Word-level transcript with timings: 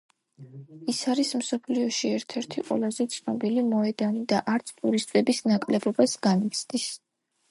ის 0.93 0.99
არის 1.11 1.33
მსოფლიოში 1.41 2.09
ერთ-ერთი 2.19 2.63
ყველაზე 2.69 3.05
ცნობილი 3.15 3.65
მოედანი 3.67 4.25
და 4.33 4.41
არც 4.55 4.73
ტურისტების 4.81 5.45
ნაკლებობას 5.53 6.19
განიცდის. 6.29 6.91